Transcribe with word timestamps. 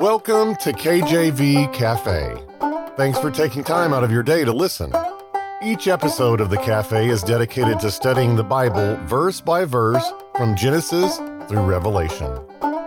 Welcome 0.00 0.56
to 0.56 0.72
KJV 0.72 1.72
Cafe. 1.72 2.36
Thanks 2.96 3.18
for 3.20 3.30
taking 3.30 3.62
time 3.62 3.94
out 3.94 4.02
of 4.02 4.10
your 4.10 4.24
day 4.24 4.44
to 4.44 4.52
listen. 4.52 4.92
Each 5.62 5.86
episode 5.86 6.40
of 6.40 6.50
the 6.50 6.56
Cafe 6.56 7.08
is 7.08 7.22
dedicated 7.22 7.78
to 7.78 7.92
studying 7.92 8.34
the 8.34 8.42
Bible 8.42 8.96
verse 9.06 9.40
by 9.40 9.64
verse 9.64 10.04
from 10.36 10.56
Genesis 10.56 11.18
through 11.48 11.62
Revelation. 11.62 12.36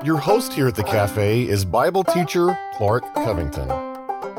Your 0.04 0.18
host 0.18 0.52
here 0.52 0.68
at 0.68 0.76
the 0.76 0.84
Cafe 0.84 1.48
is 1.48 1.64
Bible 1.64 2.04
teacher 2.04 2.60
Clark 2.76 3.14
Covington. 3.16 3.70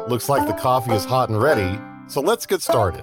Looks 0.06 0.28
like 0.28 0.46
the 0.46 0.52
coffee 0.52 0.92
is 0.92 1.06
hot 1.06 1.30
and 1.30 1.40
ready, 1.40 1.78
so 2.06 2.20
let's 2.20 2.44
get 2.44 2.60
started. 2.60 3.02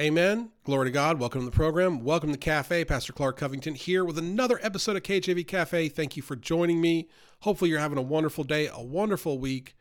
Amen. 0.00 0.50
Glory 0.64 0.86
to 0.86 0.90
God. 0.90 1.20
Welcome 1.20 1.42
to 1.42 1.44
the 1.44 1.50
program. 1.54 2.02
Welcome 2.02 2.32
to 2.32 2.38
Cafe. 2.38 2.86
Pastor 2.86 3.12
Clark 3.12 3.36
Covington 3.36 3.74
here 3.74 4.02
with 4.02 4.16
another 4.16 4.58
episode 4.62 4.96
of 4.96 5.02
KJV 5.02 5.46
Cafe. 5.46 5.90
Thank 5.90 6.16
you 6.16 6.22
for 6.22 6.36
joining 6.36 6.80
me. 6.80 7.10
Hopefully, 7.40 7.68
you're 7.68 7.80
having 7.80 7.98
a 7.98 8.02
wonderful 8.02 8.42
day, 8.42 8.66
a 8.72 8.80
wonderful 8.80 9.38
week. 9.38 9.76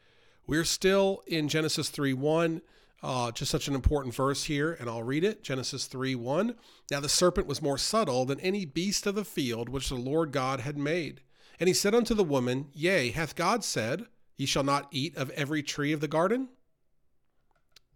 We're 0.45 0.65
still 0.65 1.23
in 1.25 1.47
Genesis 1.47 1.87
3 1.87 2.11
1. 2.11 2.61
Uh, 3.01 3.31
just 3.31 3.49
such 3.49 3.69
an 3.69 3.75
important 3.75 4.13
verse 4.13 4.43
here, 4.43 4.75
and 4.77 4.89
I'll 4.89 5.03
read 5.03 5.23
it 5.23 5.41
Genesis 5.41 5.85
3 5.85 6.15
1. 6.15 6.53
Now 6.91 6.99
the 6.99 7.07
serpent 7.07 7.47
was 7.47 7.61
more 7.61 7.77
subtle 7.77 8.25
than 8.25 8.41
any 8.41 8.65
beast 8.65 9.07
of 9.07 9.15
the 9.15 9.23
field 9.23 9.69
which 9.69 9.87
the 9.87 9.95
Lord 9.95 10.33
God 10.33 10.59
had 10.59 10.77
made. 10.77 11.21
And 11.61 11.69
he 11.69 11.73
said 11.73 11.95
unto 11.95 12.13
the 12.13 12.25
woman, 12.25 12.67
Yea, 12.73 13.11
hath 13.11 13.37
God 13.37 13.63
said, 13.63 14.05
Ye 14.35 14.45
shall 14.45 14.63
not 14.63 14.89
eat 14.91 15.15
of 15.15 15.29
every 15.29 15.63
tree 15.63 15.93
of 15.93 16.01
the 16.01 16.09
garden? 16.09 16.49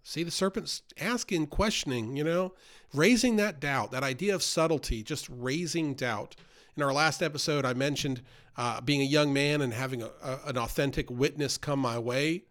See, 0.04 0.24
the 0.24 0.32
serpent's 0.32 0.82
asking, 1.00 1.48
questioning, 1.48 2.18
you 2.18 2.26
know, 2.26 2.54
raising 2.94 3.38
that 3.38 3.62
doubt, 3.62 3.92
that 3.92 4.04
idea 4.04 4.36
of 4.36 4.44
subtlety, 4.44 5.02
just 5.02 5.30
raising 5.30 5.94
doubt. 5.94 6.36
In 6.76 6.84
our 6.84 6.92
last 6.92 7.22
episode, 7.22 7.66
I 7.66 7.74
mentioned 7.74 8.22
uh, 8.58 8.82
being 8.82 9.02
a 9.02 9.06
young 9.06 9.32
man 9.32 9.62
and 9.62 9.74
having 9.74 10.02
a, 10.02 10.10
a, 10.22 10.40
an 10.48 10.58
authentic 10.58 11.10
witness 11.10 11.58
come 11.58 11.80
my 11.80 11.98
way, 11.98 12.44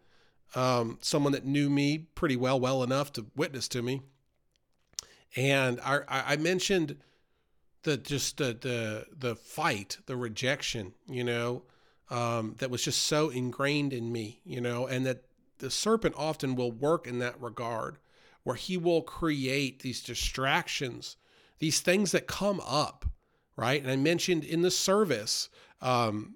um, 0.55 0.97
someone 1.01 1.33
that 1.33 1.45
knew 1.45 1.69
me 1.69 2.07
pretty 2.15 2.35
well, 2.35 2.59
well 2.59 2.81
enough 2.81 3.13
to 3.13 3.25
witness 3.35 3.67
to 3.69 3.81
me. 3.81 4.01
And 5.35 5.79
I, 5.81 6.01
I 6.07 6.35
mentioned 6.37 6.97
the 7.83 7.97
just 7.97 8.37
the, 8.37 8.57
the 8.59 9.05
the 9.15 9.35
fight, 9.35 9.97
the 10.05 10.15
rejection, 10.15 10.93
you 11.07 11.23
know, 11.23 11.63
um, 12.09 12.55
that 12.59 12.69
was 12.69 12.83
just 12.83 13.03
so 13.03 13.29
ingrained 13.29 13.93
in 13.93 14.11
me, 14.11 14.39
you 14.45 14.61
know, 14.61 14.87
and 14.87 15.05
that 15.05 15.23
the 15.63 15.71
serpent 15.71 16.13
often 16.17 16.55
will 16.55 16.73
work 16.73 17.07
in 17.07 17.19
that 17.19 17.41
regard 17.41 17.97
where 18.43 18.57
he 18.57 18.75
will 18.75 19.01
create 19.01 19.79
these 19.79 20.03
distractions, 20.03 21.15
these 21.59 21.79
things 21.79 22.11
that 22.11 22.27
come 22.27 22.61
up, 22.67 23.05
right? 23.55 23.81
And 23.81 23.89
I 23.89 23.95
mentioned 23.95 24.43
in 24.43 24.61
the 24.61 24.69
service, 24.69 25.47
um, 25.81 26.35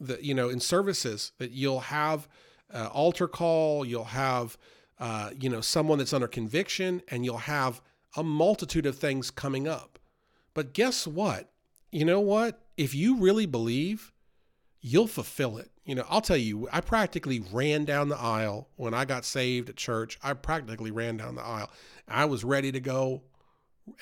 that 0.00 0.24
you 0.24 0.34
know, 0.34 0.48
in 0.48 0.58
services 0.58 1.30
that 1.38 1.52
you'll 1.52 1.78
have 1.78 2.28
uh, 2.74 2.88
altar 2.92 3.28
call, 3.28 3.84
you'll 3.84 4.02
have, 4.04 4.58
uh, 4.98 5.30
you 5.38 5.48
know, 5.48 5.60
someone 5.60 5.98
that's 5.98 6.12
under 6.12 6.26
conviction, 6.26 7.00
and 7.06 7.24
you'll 7.24 7.38
have 7.38 7.80
a 8.16 8.24
multitude 8.24 8.86
of 8.86 8.98
things 8.98 9.30
coming 9.30 9.68
up. 9.68 10.00
But 10.52 10.72
guess 10.72 11.06
what? 11.06 11.52
You 11.92 12.04
know 12.04 12.20
what? 12.20 12.60
If 12.76 12.92
you 12.92 13.18
really 13.18 13.46
believe, 13.46 14.12
you'll 14.80 15.06
fulfill 15.06 15.58
it. 15.58 15.70
You 15.88 15.94
know, 15.94 16.04
I'll 16.10 16.20
tell 16.20 16.36
you, 16.36 16.68
I 16.70 16.82
practically 16.82 17.40
ran 17.50 17.86
down 17.86 18.10
the 18.10 18.18
aisle 18.18 18.68
when 18.76 18.92
I 18.92 19.06
got 19.06 19.24
saved 19.24 19.70
at 19.70 19.76
church. 19.76 20.18
I 20.22 20.34
practically 20.34 20.90
ran 20.90 21.16
down 21.16 21.34
the 21.34 21.42
aisle. 21.42 21.70
I 22.06 22.26
was 22.26 22.44
ready 22.44 22.70
to 22.72 22.78
go, 22.78 23.22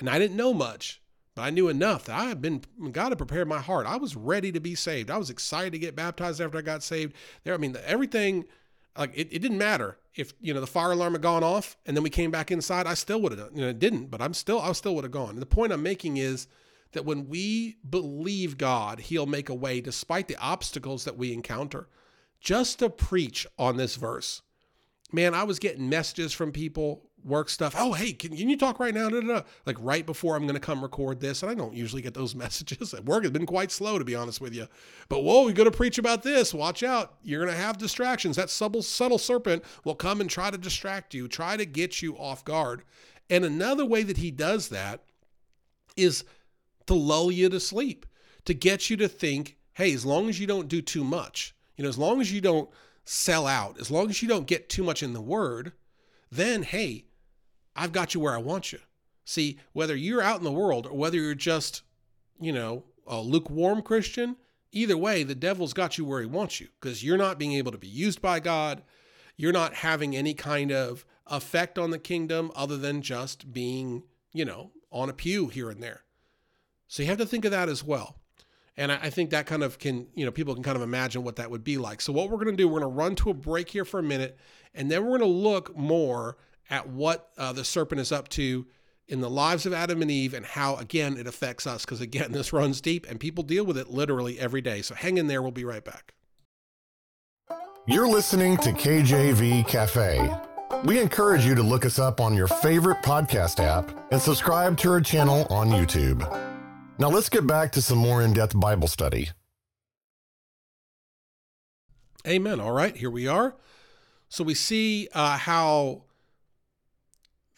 and 0.01 0.11
I 0.11 0.19
didn't 0.19 0.37
know 0.37 0.53
much, 0.53 1.01
but 1.37 1.43
I 1.43 1.51
knew 1.51 1.69
enough 1.69 2.07
that 2.07 2.19
I 2.19 2.25
had 2.25 2.43
been 2.43 2.65
God 2.91 3.11
had 3.11 3.19
prepared 3.19 3.47
my 3.47 3.61
heart. 3.61 3.87
I 3.87 3.99
was 3.99 4.17
ready 4.17 4.51
to 4.51 4.59
be 4.59 4.75
saved. 4.75 5.13
I 5.13 5.17
was 5.17 5.31
excited 5.31 5.75
to 5.75 5.79
get 5.79 5.95
baptized 5.95 6.41
after 6.41 6.59
I 6.59 6.63
got 6.63 6.83
saved. 6.83 7.15
There, 7.45 7.55
I 7.55 7.57
mean, 7.57 7.77
everything 7.85 8.47
like 8.99 9.13
it, 9.15 9.29
it 9.31 9.39
didn't 9.39 9.59
matter 9.59 9.97
if 10.17 10.35
you 10.41 10.53
know 10.53 10.61
the 10.61 10.67
fire 10.67 10.91
alarm 10.91 11.13
had 11.13 11.23
gone 11.23 11.45
off 11.45 11.77
and 11.87 11.97
then 11.97 12.03
we 12.03 12.11
came 12.11 12.33
back 12.33 12.51
inside. 12.51 12.89
I 12.89 12.95
still 12.95 13.21
would 13.21 13.31
have 13.31 13.41
done. 13.41 13.57
You 13.57 13.63
know, 13.63 13.69
it 13.69 13.79
didn't, 13.79 14.07
but 14.07 14.21
I'm 14.21 14.35
still 14.35 14.59
I 14.59 14.73
still 14.73 14.97
would 14.97 15.05
have 15.05 15.13
gone. 15.13 15.31
And 15.31 15.43
the 15.43 15.47
point 15.47 15.73
I'm 15.73 15.85
making 15.85 16.17
is 16.17 16.49
that 16.93 17.05
when 17.05 17.29
we 17.29 17.77
believe 17.89 18.59
God, 18.59 19.01
He'll 19.01 19.27
make 19.27 19.49
a 19.49 19.55
way 19.55 19.81
despite 19.81 20.29
the 20.29 20.37
obstacles 20.37 21.05
that 21.05 21.17
we 21.17 21.33
encounter. 21.33 21.89
Just 22.41 22.79
to 22.79 22.91
preach 22.91 23.47
on 23.59 23.77
this 23.77 23.97
verse, 23.97 24.43
man, 25.13 25.35
I 25.35 25.45
was 25.45 25.59
getting 25.59 25.89
messages 25.89 26.33
from 26.33 26.53
people, 26.53 27.07
work 27.27 27.49
stuff. 27.49 27.75
Oh, 27.77 27.93
hey, 27.93 28.13
can, 28.13 28.37
can 28.37 28.49
you 28.49 28.57
talk 28.57 28.79
right 28.79 28.95
now? 28.95 29.09
Da, 29.09 29.21
da, 29.21 29.27
da. 29.27 29.43
Like 29.67 29.77
right 29.81 30.07
before 30.07 30.37
I'm 30.37 30.45
going 30.45 30.55
to 30.55 30.61
come 30.61 30.83
record 30.83 31.21
this. 31.21 31.43
And 31.43 31.51
I 31.51 31.55
don't 31.55 31.75
usually 31.75 32.03
get 32.03 32.15
those 32.15 32.35
messages. 32.37 32.95
Work 33.05 33.25
has 33.25 33.33
been 33.33 33.47
quite 33.47 33.73
slow, 33.73 33.99
to 33.99 34.05
be 34.05 34.15
honest 34.15 34.41
with 34.41 34.55
you. 34.55 34.69
But 35.09 35.25
whoa, 35.25 35.45
we're 35.45 35.53
going 35.53 35.71
to 35.71 35.77
preach 35.77 35.99
about 35.99 36.23
this. 36.23 36.55
Watch 36.55 36.83
out. 36.83 37.17
You're 37.23 37.45
going 37.45 37.55
to 37.55 37.61
have 37.63 37.79
distractions. 37.79 38.37
That 38.37 38.51
subtle, 38.51 38.83
subtle 38.83 39.19
serpent 39.19 39.65
will 39.85 39.95
come 39.95 40.21
and 40.21 40.31
try 40.31 40.51
to 40.51 40.59
distract 40.59 41.15
you, 41.15 41.29
try 41.29 41.57
to 41.57 41.67
get 41.67 42.01
you 42.01 42.17
off 42.17 42.45
guard. 42.45 42.83
And 43.29 43.45
another 43.45 43.85
way 43.85 44.05
that 44.05 44.19
he 44.19 44.31
does 44.31 44.69
that 44.69 45.03
is 45.97 46.25
to 46.87 46.95
lull 46.95 47.31
you 47.31 47.49
to 47.49 47.61
sleep, 47.61 48.07
to 48.45 48.55
get 48.55 48.91
you 48.91 48.97
to 48.97 49.09
think, 49.09 49.57
hey, 49.75 49.93
as 49.93 50.07
long 50.07 50.29
as 50.29 50.41
you 50.41 50.47
don't 50.47 50.69
do 50.69 50.81
too 50.81 51.05
much, 51.05 51.55
you 51.77 51.83
know, 51.83 51.89
as 51.89 51.99
long 51.99 52.21
as 52.21 52.33
you 52.33 52.41
don't 52.41 52.71
sell 53.05 53.47
out, 53.47 53.79
as 53.81 53.91
long 53.91 54.11
as 54.11 54.23
you 54.23 54.29
don't 54.29 54.47
get 54.47 54.69
too 54.69 54.83
much 54.83 55.03
in 55.03 55.13
the 55.13 55.21
word, 55.21 55.73
then 56.31 56.63
hey, 56.63 57.05
I've 57.75 57.93
got 57.93 58.15
you 58.15 58.21
where 58.21 58.35
I 58.35 58.39
want 58.39 58.73
you. 58.73 58.79
See, 59.25 59.59
whether 59.73 59.95
you're 59.95 60.23
out 60.23 60.39
in 60.39 60.45
the 60.45 60.53
world 60.53 60.87
or 60.87 60.97
whether 60.97 61.17
you're 61.17 61.35
just, 61.35 61.83
you 62.41 62.53
know, 62.53 62.85
a 63.07 63.21
lukewarm 63.21 63.83
Christian, 63.83 64.37
either 64.73 64.97
way, 64.97 65.23
the 65.23 65.35
devil's 65.35 65.73
got 65.73 65.99
you 65.99 66.05
where 66.05 66.21
he 66.21 66.27
wants 66.27 66.61
you 66.61 66.69
because 66.81 67.05
you're 67.05 67.17
not 67.17 67.39
being 67.39 67.53
able 67.53 67.73
to 67.73 67.79
be 67.79 67.89
used 67.89 68.23
by 68.23 68.41
God. 68.41 68.83
You're 69.37 69.53
not 69.53 69.75
having 69.75 70.17
any 70.17 70.35
kind 70.35 70.73
of 70.73 71.05
effect 71.27 71.79
on 71.79 71.91
the 71.91 71.99
kingdom 71.99 72.51
other 72.55 72.77
than 72.77 73.03
just 73.03 73.53
being, 73.53 74.05
you 74.33 74.45
know, 74.45 74.71
on 74.91 75.11
a 75.11 75.13
pew 75.13 75.49
here 75.49 75.71
and 75.71 75.83
there. 75.83 76.03
So 76.89 77.03
you 77.03 77.09
have 77.09 77.19
to 77.19 77.27
think 77.27 77.45
of 77.45 77.51
that 77.51 77.69
as 77.69 77.83
well. 77.83 78.17
And 78.79 78.93
I, 78.93 79.09
think 79.09 79.31
that 79.31 79.47
kind 79.47 79.63
of 79.63 79.79
can, 79.79 80.07
you 80.15 80.27
know, 80.27 80.31
people 80.31 80.53
can 80.53 80.63
kind 80.63 80.77
of 80.77 80.83
imagine 80.83 81.25
what 81.25 81.37
that 81.37 81.51
would 81.51 81.65
be 81.65 81.79
like. 81.79 82.03
So 82.03 82.13
what 82.13 82.29
we're 82.29 82.37
going 82.37 82.55
to 82.55 82.57
do, 82.57 82.69
we're 82.69 82.81
going 82.81 82.93
to 82.93 82.97
run 82.97 83.15
to 83.17 83.31
a 83.31 83.35
break 83.35 83.71
here 83.71 83.87
for 83.87 83.99
a 83.99 84.03
minute, 84.03 84.39
and 84.75 84.91
then 84.91 85.03
we're 85.03 85.19
going 85.19 85.31
to 85.31 85.39
look 85.39 85.75
more 85.75 86.37
at 86.69 86.87
what 86.87 87.31
uh, 87.39 87.55
the 87.55 87.65
serpent 87.65 88.03
is 88.03 88.13
up 88.13 88.29
to 88.29 88.67
in 89.09 89.21
the 89.21 89.31
lives 89.31 89.67
of 89.67 89.73
Adam 89.73 90.03
and 90.03 90.11
Eve 90.11 90.35
and 90.35 90.45
how, 90.45 90.77
again, 90.77 91.17
it 91.17 91.27
affects 91.27 91.67
us. 91.67 91.85
Because 91.85 92.01
again, 92.01 92.33
this 92.33 92.53
runs 92.53 92.81
deep 92.81 93.07
and 93.09 93.19
people 93.19 93.45
deal 93.45 93.65
with 93.65 93.79
it 93.79 93.89
literally 93.89 94.39
every 94.39 94.61
day. 94.61 94.83
So 94.83 94.95
hang 94.95 95.17
in 95.17 95.27
there. 95.27 95.43
We'll 95.43 95.53
be 95.53 95.65
right 95.65 95.85
back. 95.85 96.13
You're 97.87 98.09
listening 98.09 98.57
to 98.59 98.73
KJV 98.73 99.69
Cafe. 99.69 100.29
We 100.85 100.99
encourage 100.99 101.47
you 101.47 101.55
to 101.55 101.63
look 101.63 101.87
us 101.87 102.01
up 102.01 102.21
on 102.21 102.35
your 102.35 102.49
favorite 102.49 103.01
podcast 103.03 103.61
app 103.61 103.97
and 104.11 104.21
subscribe 104.21 104.77
to 104.79 104.91
our 104.91 105.01
channel 105.01 105.47
on 105.51 105.69
YouTube. 105.69 106.56
Now 106.99 107.11
let's 107.11 107.29
get 107.29 107.47
back 107.47 107.73
to 107.73 107.83
some 107.83 107.99
more 107.99 108.23
in 108.23 108.33
depth 108.33 108.59
Bible 108.59 108.89
study. 108.89 109.29
Amen. 112.27 112.59
All 112.59 112.73
right, 112.73 112.97
here 112.97 113.11
we 113.11 113.29
are. 113.29 113.55
So 114.29 114.43
we 114.43 114.55
see 114.55 115.09
uh, 115.13 115.37
how 115.37 116.05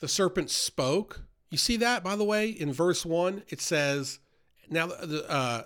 the 0.00 0.08
serpent 0.08 0.50
spoke. 0.50 1.22
You 1.50 1.58
see 1.58 1.76
that, 1.76 2.02
by 2.02 2.16
the 2.16 2.24
way, 2.24 2.48
in 2.48 2.72
verse 2.72 3.06
one, 3.06 3.44
it 3.48 3.60
says, 3.60 4.18
"Now 4.68 4.88
the 4.88 5.24
uh, 5.30 5.62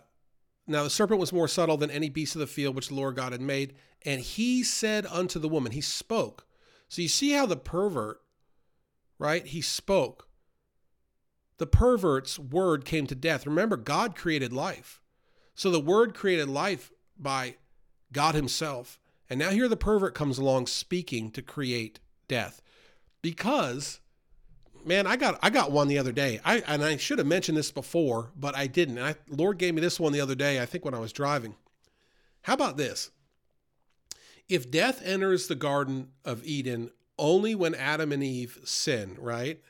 now 0.66 0.84
the 0.84 0.90
serpent 0.90 1.18
was 1.18 1.32
more 1.32 1.48
subtle 1.48 1.78
than 1.78 1.90
any 1.90 2.10
beast 2.10 2.36
of 2.36 2.40
the 2.40 2.46
field 2.46 2.76
which 2.76 2.88
the 2.88 2.94
Lord 2.94 3.16
God 3.16 3.32
had 3.32 3.40
made, 3.40 3.74
and 4.04 4.20
he 4.20 4.62
said 4.62 5.06
unto 5.06 5.38
the 5.38 5.48
woman, 5.48 5.72
He 5.72 5.80
spoke." 5.80 6.46
So 6.88 7.00
you 7.00 7.08
see 7.08 7.32
how 7.32 7.46
the 7.46 7.56
pervert, 7.56 8.20
right? 9.18 9.46
He 9.46 9.62
spoke 9.62 10.28
the 11.62 11.66
pervert's 11.68 12.40
word 12.40 12.84
came 12.84 13.06
to 13.06 13.14
death. 13.14 13.46
Remember, 13.46 13.76
God 13.76 14.16
created 14.16 14.52
life. 14.52 15.00
So 15.54 15.70
the 15.70 15.78
word 15.78 16.12
created 16.12 16.48
life 16.48 16.90
by 17.16 17.54
God 18.12 18.34
Himself. 18.34 18.98
And 19.30 19.38
now 19.38 19.50
here 19.50 19.68
the 19.68 19.76
pervert 19.76 20.12
comes 20.12 20.38
along 20.38 20.66
speaking 20.66 21.30
to 21.30 21.40
create 21.40 22.00
death. 22.26 22.62
Because, 23.22 24.00
man, 24.84 25.06
I 25.06 25.14
got 25.14 25.38
I 25.40 25.50
got 25.50 25.70
one 25.70 25.86
the 25.86 25.98
other 25.98 26.10
day. 26.10 26.40
I 26.44 26.64
and 26.66 26.82
I 26.82 26.96
should 26.96 27.18
have 27.18 27.28
mentioned 27.28 27.56
this 27.56 27.70
before, 27.70 28.32
but 28.34 28.56
I 28.56 28.66
didn't. 28.66 28.98
And 28.98 29.06
I, 29.06 29.14
Lord 29.28 29.58
gave 29.58 29.72
me 29.72 29.80
this 29.80 30.00
one 30.00 30.12
the 30.12 30.20
other 30.20 30.34
day, 30.34 30.60
I 30.60 30.66
think 30.66 30.84
when 30.84 30.94
I 30.94 30.98
was 30.98 31.12
driving. 31.12 31.54
How 32.42 32.54
about 32.54 32.76
this? 32.76 33.12
If 34.48 34.68
death 34.68 35.00
enters 35.04 35.46
the 35.46 35.54
Garden 35.54 36.08
of 36.24 36.44
Eden 36.44 36.90
only 37.20 37.54
when 37.54 37.76
Adam 37.76 38.10
and 38.10 38.24
Eve 38.24 38.58
sin, 38.64 39.16
right? 39.20 39.60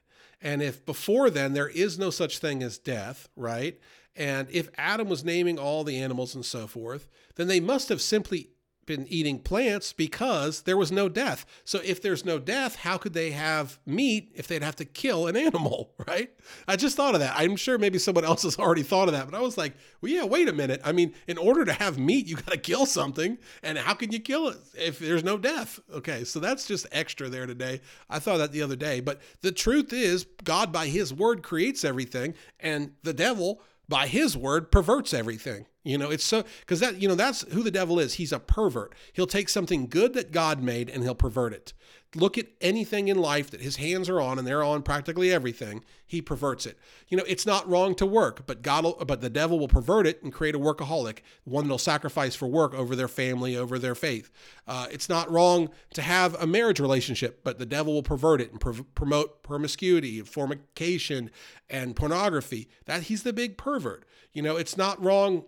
And 0.43 0.63
if 0.63 0.85
before 0.85 1.31
then 1.31 1.53
there 1.53 1.69
is 1.69 1.99
no 1.99 2.11
such 2.11 2.39
thing 2.39 2.63
as 2.63 2.79
death, 2.79 3.29
right? 3.37 3.79
And 4.17 4.49
if 4.51 4.69
Adam 4.77 5.09
was 5.09 5.25
naming 5.25 5.59
all 5.59 5.85
the 5.85 5.99
animals 5.99 6.35
and 6.35 6.45
so 6.45 6.67
forth, 6.67 7.09
then 7.37 7.49
they 7.49 7.61
must 7.61 7.89
have 7.89 8.03
simply 8.03 8.49
been 8.87 9.07
eating 9.09 9.39
plants 9.39 9.93
because 9.93 10.63
there 10.63 10.77
was 10.77 10.91
no 10.91 11.09
death. 11.09 11.47
So 11.65 11.81
if 11.85 12.03
there's 12.03 12.25
no 12.25 12.39
death, 12.39 12.77
how 12.77 12.99
could 12.99 13.13
they 13.13 13.31
have 13.31 13.79
meat 13.87 14.33
if 14.35 14.47
they'd 14.49 14.63
have 14.63 14.77
to 14.77 14.85
kill 14.85 15.27
an 15.27 15.37
animal, 15.49 15.93
right? 16.07 16.31
I 16.67 16.77
just 16.77 16.97
thought 16.97 17.15
of 17.15 17.21
that. 17.21 17.35
I'm 17.37 17.57
sure 17.57 17.79
maybe 17.79 17.99
someone 17.99 18.25
else 18.25 18.43
has 18.43 18.59
already 18.59 18.83
thought 18.83 19.09
of 19.09 19.15
that, 19.15 19.31
but 19.31 19.37
I 19.37 19.41
was 19.41 19.57
like, 19.57 19.75
well, 20.01 20.11
yeah, 20.11 20.25
wait 20.25 20.49
a 20.49 20.53
minute. 20.53 20.81
I 20.85 20.93
mean, 20.93 21.15
in 21.27 21.39
order 21.39 21.65
to 21.65 21.73
have 21.73 21.99
meat, 21.99 22.27
you 22.27 22.37
got 22.37 22.51
to 22.51 22.59
kill 22.59 22.87
something. 22.87 23.39
And 23.63 23.79
how 23.79 23.95
can 23.95 24.13
you 24.13 24.21
kill 24.21 24.49
it 24.49 24.59
if 24.75 24.99
there's 24.99 25.25
no 25.25 25.39
death? 25.39 25.81
Okay, 25.93 26.25
so 26.25 26.41
that's 26.41 26.67
just 26.67 26.87
extra 26.93 27.29
there 27.29 27.47
today. 27.47 27.81
I 28.11 28.19
thought 28.19 28.39
that 28.39 28.53
the 28.53 28.63
other 28.63 28.77
day. 28.77 29.01
But 29.01 29.21
the 29.41 29.53
truth 29.53 29.93
is, 29.93 30.27
God 30.45 30.73
by 30.73 30.87
his 30.87 31.13
word 31.13 31.43
creates 31.43 31.85
everything, 31.85 32.35
and 32.61 32.93
the 33.03 33.15
devil 33.15 33.63
by 33.89 34.07
his 34.07 34.37
word 34.37 34.73
perverts 34.73 35.13
everything. 35.13 35.67
You 35.85 35.99
know, 35.99 36.11
it's 36.11 36.25
so 36.25 36.45
because 36.61 36.81
that, 36.81 37.01
you 37.03 37.09
know, 37.09 37.15
that's 37.15 37.43
who 37.53 37.63
the 37.63 37.71
devil 37.71 37.99
is. 37.99 38.15
He's 38.15 38.33
a 38.33 38.39
pervert. 38.39 38.95
He'll 39.13 39.27
take 39.27 39.49
something 39.49 39.89
good 39.89 40.15
that 40.15 40.31
God 40.31 40.63
made 40.63 40.89
and 40.89 41.03
he'll 41.03 41.15
pervert 41.15 41.53
it. 41.53 41.73
Look 42.15 42.37
at 42.37 42.49
anything 42.61 43.09
in 43.09 43.17
life 43.17 43.51
that 43.51 43.63
his 43.63 43.77
hands 43.77 44.11
are 44.11 44.21
on, 44.21 44.39
and 44.39 44.47
they're 44.47 44.63
on 44.63 44.83
practically 44.83 45.33
everything. 45.33 45.83
He 46.07 46.21
perverts 46.21 46.67
it. 46.67 46.79
You 47.09 47.17
know, 47.17 47.25
it's 47.27 47.47
not 47.47 47.67
wrong 47.67 47.95
to 47.95 48.05
work, 48.05 48.47
but 48.47 48.61
God, 48.61 48.85
but 49.07 49.23
the 49.23 49.31
devil 49.31 49.59
will 49.59 49.69
pervert 49.69 50.07
it 50.07 50.23
and 50.23 50.31
create 50.31 50.55
a 50.55 50.59
workaholic, 50.59 51.21
one 51.45 51.65
that'll 51.65 51.79
sacrifice 51.79 52.35
for 52.35 52.47
work 52.47 52.75
over 52.75 52.95
their 52.95 53.09
family, 53.09 53.57
over 53.57 53.79
their 53.79 53.95
faith. 53.95 54.31
Uh, 54.67 54.87
it's 54.91 55.09
not 55.09 55.31
wrong 55.31 55.71
to 55.95 56.03
have 56.03 56.35
a 56.35 56.47
marriage 56.47 56.81
relationship, 56.81 57.43
but 57.45 57.59
the 57.59 57.65
devil 57.65 57.95
will 57.95 58.03
pervert 58.03 58.43
it 58.43 58.51
and 58.51 58.61
pr- 58.61 58.83
promote 58.95 59.43
promiscuity, 59.43 60.21
fornication, 60.21 61.31
and 61.71 61.97
pornography. 61.97 62.69
That 62.85 63.05
he's 63.05 63.23
the 63.23 63.33
big 63.33 63.57
pervert. 63.57 64.05
You 64.35 64.43
know, 64.43 64.57
it's 64.57 64.77
not 64.77 65.03
wrong 65.03 65.45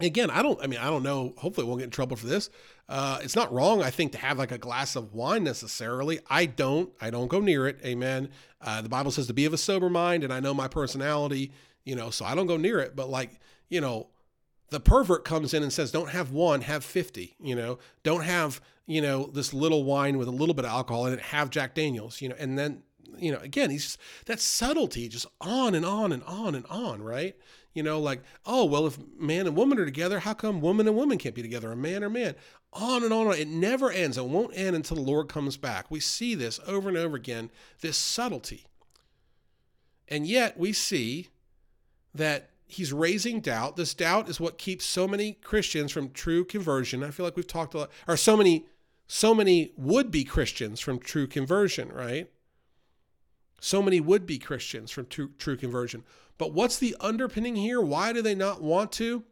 again, 0.00 0.30
I 0.30 0.42
don't, 0.42 0.60
I 0.62 0.66
mean, 0.66 0.80
I 0.80 0.86
don't 0.86 1.02
know. 1.02 1.34
Hopefully, 1.38 1.64
we 1.64 1.68
won't 1.68 1.80
get 1.80 1.84
in 1.84 1.90
trouble 1.90 2.16
for 2.16 2.26
this. 2.26 2.50
Uh, 2.90 3.20
it's 3.22 3.36
not 3.36 3.52
wrong, 3.52 3.84
I 3.84 3.90
think, 3.90 4.10
to 4.12 4.18
have 4.18 4.36
like 4.36 4.50
a 4.50 4.58
glass 4.58 4.96
of 4.96 5.14
wine 5.14 5.44
necessarily. 5.44 6.18
I 6.28 6.46
don't, 6.46 6.90
I 7.00 7.10
don't 7.10 7.28
go 7.28 7.38
near 7.38 7.68
it. 7.68 7.78
Amen. 7.84 8.30
Uh, 8.60 8.82
the 8.82 8.88
Bible 8.88 9.12
says 9.12 9.28
to 9.28 9.32
be 9.32 9.44
of 9.44 9.52
a 9.52 9.58
sober 9.58 9.88
mind, 9.88 10.24
and 10.24 10.32
I 10.32 10.40
know 10.40 10.52
my 10.52 10.66
personality, 10.66 11.52
you 11.84 11.94
know, 11.94 12.10
so 12.10 12.24
I 12.24 12.34
don't 12.34 12.48
go 12.48 12.56
near 12.56 12.80
it. 12.80 12.96
But 12.96 13.08
like, 13.08 13.38
you 13.68 13.80
know, 13.80 14.08
the 14.70 14.80
pervert 14.80 15.24
comes 15.24 15.54
in 15.54 15.62
and 15.62 15.72
says, 15.72 15.92
don't 15.92 16.10
have 16.10 16.32
one, 16.32 16.62
have 16.62 16.84
50, 16.84 17.36
you 17.40 17.54
know, 17.54 17.78
don't 18.02 18.24
have, 18.24 18.60
you 18.86 19.00
know, 19.00 19.30
this 19.32 19.54
little 19.54 19.84
wine 19.84 20.18
with 20.18 20.26
a 20.26 20.32
little 20.32 20.54
bit 20.54 20.64
of 20.64 20.72
alcohol 20.72 21.06
in 21.06 21.12
it, 21.12 21.20
have 21.20 21.50
Jack 21.50 21.76
Daniels, 21.76 22.20
you 22.20 22.28
know, 22.28 22.36
and 22.40 22.58
then, 22.58 22.82
you 23.16 23.30
know, 23.30 23.38
again, 23.38 23.70
he's 23.70 23.84
just, 23.84 23.98
that 24.26 24.40
subtlety 24.40 25.08
just 25.08 25.26
on 25.40 25.76
and 25.76 25.86
on 25.86 26.10
and 26.10 26.24
on 26.24 26.56
and 26.56 26.66
on, 26.66 27.02
right? 27.02 27.36
You 27.74 27.84
know, 27.84 28.00
like, 28.00 28.22
oh, 28.46 28.64
well, 28.64 28.86
if 28.86 28.98
man 29.16 29.46
and 29.46 29.56
woman 29.56 29.78
are 29.78 29.84
together, 29.84 30.20
how 30.20 30.34
come 30.34 30.60
woman 30.60 30.88
and 30.88 30.96
woman 30.96 31.18
can't 31.18 31.34
be 31.34 31.42
together? 31.42 31.70
A 31.70 31.76
man 31.76 32.02
or 32.02 32.10
man? 32.10 32.34
On 32.72 33.02
and 33.02 33.12
on, 33.12 33.22
and 33.22 33.30
on. 33.30 33.38
It 33.38 33.48
never 33.48 33.90
ends. 33.90 34.16
It 34.16 34.24
won't 34.24 34.56
end 34.56 34.76
until 34.76 34.96
the 34.96 35.02
Lord 35.02 35.28
comes 35.28 35.56
back. 35.56 35.90
We 35.90 36.00
see 36.00 36.34
this 36.34 36.60
over 36.66 36.88
and 36.88 36.96
over 36.96 37.16
again, 37.16 37.50
this 37.80 37.98
subtlety. 37.98 38.66
And 40.06 40.26
yet 40.26 40.58
we 40.58 40.72
see 40.72 41.28
that 42.14 42.50
he's 42.66 42.92
raising 42.92 43.40
doubt. 43.40 43.76
This 43.76 43.94
doubt 43.94 44.28
is 44.28 44.40
what 44.40 44.58
keeps 44.58 44.84
so 44.84 45.08
many 45.08 45.32
Christians 45.32 45.90
from 45.90 46.10
true 46.10 46.44
conversion. 46.44 47.02
I 47.02 47.10
feel 47.10 47.24
like 47.24 47.36
we've 47.36 47.46
talked 47.46 47.74
a 47.74 47.78
lot, 47.78 47.90
or 48.06 48.16
so 48.16 48.36
many, 48.36 48.66
so 49.06 49.34
many 49.34 49.72
would-be 49.76 50.24
Christians 50.24 50.80
from 50.80 50.98
true 50.98 51.26
conversion, 51.26 51.90
right? 51.92 52.30
So 53.60 53.82
many 53.82 54.00
would-be 54.00 54.38
Christians 54.38 54.90
from 54.90 55.06
true, 55.06 55.30
true 55.38 55.56
conversion. 55.56 56.04
But 56.38 56.52
what's 56.52 56.78
the 56.78 56.96
underpinning 57.00 57.56
here? 57.56 57.80
Why 57.80 58.12
do 58.12 58.22
they 58.22 58.34
not 58.34 58.62
want 58.62 58.92
to? 58.92 59.24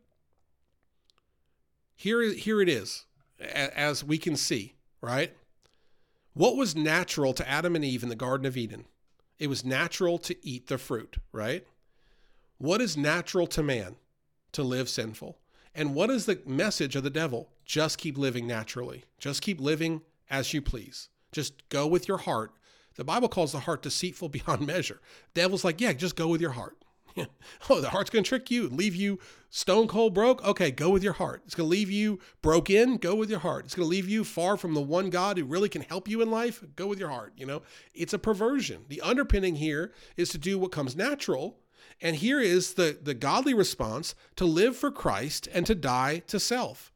Here, 1.97 2.33
here 2.33 2.61
it 2.61 2.69
is, 2.69 3.07
as 3.41 4.03
we 4.03 4.19
can 4.19 4.37
see, 4.37 4.75
right? 5.01 5.33
What 6.35 6.57
was 6.57 6.77
natural 6.77 7.33
to 7.35 7.49
Adam 7.49 7.75
and 7.75 7.85
Eve 7.85 8.03
in 8.03 8.09
the 8.09 8.15
Garden 8.15 8.47
of 8.47 8.57
Eden? 8.57 8.85
It 9.39 9.49
was 9.49 9.65
natural 9.65 10.19
to 10.19 10.37
eat 10.47 10.67
the 10.67 10.79
fruit, 10.79 11.17
right? 11.33 11.67
What 12.59 12.81
is 12.81 12.97
natural 12.97 13.47
to 13.49 13.63
man? 13.63 13.97
To 14.53 14.63
live 14.63 14.89
sinful. 14.89 15.39
And 15.75 15.95
what 15.95 16.11
is 16.11 16.27
the 16.27 16.41
message 16.45 16.97
of 16.97 17.05
the 17.05 17.11
devil? 17.11 17.51
Just 17.65 17.99
keep 17.99 18.19
living 18.19 18.47
naturally. 18.47 19.05
Just 19.19 19.43
keep 19.43 19.61
living 19.61 20.03
as 20.31 20.53
you 20.53 20.63
please. 20.63 21.09
Just 21.31 21.69
go 21.69 21.87
with 21.87 22.09
your 22.09 22.19
heart. 22.19 22.53
The 22.97 23.05
Bible 23.05 23.29
calls 23.29 23.53
the 23.53 23.61
heart 23.61 23.83
deceitful 23.83 24.29
beyond 24.31 24.67
measure. 24.67 25.01
Devil's 25.35 25.65
like, 25.65 25.81
yeah, 25.81 25.93
just 25.93 26.17
go 26.17 26.29
with 26.29 26.41
your 26.41 26.53
heart. 26.53 26.77
oh, 27.71 27.81
the 27.81 27.91
heart's 27.91 28.11
going 28.11 28.25
to 28.25 28.29
trick 28.29 28.51
you, 28.51 28.69
leave 28.69 28.95
you 28.95 29.19
stone 29.51 29.89
cold 29.89 30.15
broke. 30.15 30.45
Okay, 30.45 30.71
go 30.71 30.91
with 30.91 31.03
your 31.03 31.15
heart. 31.15 31.43
It's 31.47 31.55
going 31.55 31.69
to 31.69 31.71
leave 31.71 31.91
you 31.91 32.19
broke 32.43 32.71
in. 32.71 32.97
Go 32.97 33.15
with 33.15 33.31
your 33.31 33.41
heart. 33.41 33.65
It's 33.65 33.75
going 33.75 33.87
to 33.87 33.91
leave 33.91 34.09
you 34.09 34.25
far 34.25 34.57
from 34.57 34.75
the 34.75 34.81
one 34.81 35.11
God 35.11 35.39
who 35.39 35.45
really 35.45 35.69
can 35.69 35.83
help 35.83 36.09
you 36.09 36.21
in 36.23 36.31
life. 36.31 36.63
Go 36.77 36.87
with 36.87 36.99
your 36.99 37.11
heart. 37.11 37.33
You 37.37 37.47
know, 37.47 37.63
it's 37.95 38.13
a 38.13 38.19
perversion. 38.19 38.85
The 38.89 39.01
underpinning 39.01 39.57
here 39.57 39.93
is 40.17 40.29
to 40.31 40.39
do 40.39 40.59
what 40.59 40.73
comes 40.73 40.97
natural. 40.97 41.59
And 42.01 42.17
here 42.17 42.41
is 42.41 42.75
the, 42.75 42.99
the 43.01 43.15
godly 43.15 43.55
response 43.55 44.15
to 44.37 44.45
live 44.45 44.77
for 44.77 44.91
Christ 44.91 45.49
and 45.53 45.67
to 45.67 45.75
die 45.75 46.19
to 46.29 46.39
self 46.39 46.93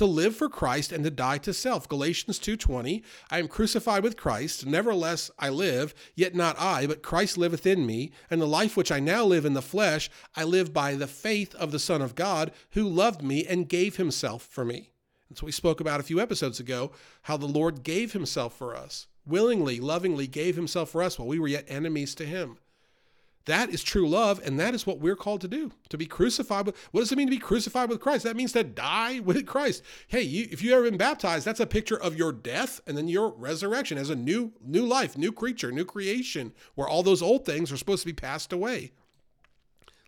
to 0.00 0.06
live 0.06 0.34
for 0.34 0.48
Christ 0.48 0.92
and 0.92 1.04
to 1.04 1.10
die 1.10 1.36
to 1.36 1.52
self. 1.52 1.86
Galatians 1.86 2.38
2:20, 2.38 3.02
I 3.30 3.38
am 3.38 3.48
crucified 3.48 4.02
with 4.02 4.16
Christ, 4.16 4.64
nevertheless 4.64 5.30
I 5.38 5.50
live, 5.50 5.94
yet 6.14 6.34
not 6.34 6.58
I, 6.58 6.86
but 6.86 7.02
Christ 7.02 7.36
liveth 7.36 7.66
in 7.66 7.84
me, 7.84 8.10
and 8.30 8.40
the 8.40 8.46
life 8.46 8.78
which 8.78 8.90
I 8.90 8.98
now 8.98 9.26
live 9.26 9.44
in 9.44 9.52
the 9.52 9.60
flesh, 9.60 10.08
I 10.34 10.44
live 10.44 10.72
by 10.72 10.94
the 10.94 11.06
faith 11.06 11.54
of 11.54 11.70
the 11.70 11.78
Son 11.78 12.00
of 12.00 12.14
God, 12.14 12.50
who 12.70 12.88
loved 12.88 13.20
me 13.20 13.44
and 13.44 13.68
gave 13.68 13.96
himself 13.96 14.42
for 14.42 14.64
me. 14.64 14.94
That's 15.28 15.42
what 15.42 15.48
we 15.48 15.52
spoke 15.52 15.82
about 15.82 16.00
a 16.00 16.04
few 16.04 16.18
episodes 16.18 16.58
ago, 16.58 16.92
how 17.24 17.36
the 17.36 17.44
Lord 17.44 17.82
gave 17.82 18.14
himself 18.14 18.56
for 18.56 18.74
us, 18.74 19.06
willingly, 19.26 19.80
lovingly 19.80 20.26
gave 20.26 20.56
himself 20.56 20.88
for 20.88 21.02
us 21.02 21.18
while 21.18 21.28
we 21.28 21.38
were 21.38 21.46
yet 21.46 21.66
enemies 21.68 22.14
to 22.14 22.24
him. 22.24 22.56
That 23.46 23.70
is 23.70 23.82
true 23.82 24.08
love, 24.08 24.40
and 24.44 24.60
that 24.60 24.74
is 24.74 24.86
what 24.86 25.00
we're 25.00 25.16
called 25.16 25.40
to 25.40 25.48
do. 25.48 25.72
To 25.88 25.96
be 25.96 26.06
crucified 26.06 26.66
with 26.66 26.76
what 26.90 27.00
does 27.00 27.10
it 27.10 27.16
mean 27.16 27.26
to 27.26 27.30
be 27.30 27.38
crucified 27.38 27.88
with 27.88 28.00
Christ? 28.00 28.24
That 28.24 28.36
means 28.36 28.52
to 28.52 28.62
die 28.62 29.20
with 29.20 29.46
Christ. 29.46 29.82
Hey, 30.08 30.22
you, 30.22 30.46
if 30.50 30.62
you've 30.62 30.74
ever 30.74 30.84
been 30.84 30.98
baptized, 30.98 31.46
that's 31.46 31.60
a 31.60 31.66
picture 31.66 32.00
of 32.00 32.16
your 32.16 32.32
death 32.32 32.80
and 32.86 32.98
then 32.98 33.08
your 33.08 33.30
resurrection 33.30 33.96
as 33.96 34.10
a 34.10 34.16
new 34.16 34.52
new 34.62 34.84
life, 34.84 35.16
new 35.16 35.32
creature, 35.32 35.72
new 35.72 35.86
creation, 35.86 36.52
where 36.74 36.88
all 36.88 37.02
those 37.02 37.22
old 37.22 37.46
things 37.46 37.72
are 37.72 37.78
supposed 37.78 38.02
to 38.02 38.08
be 38.08 38.12
passed 38.12 38.52
away. 38.52 38.92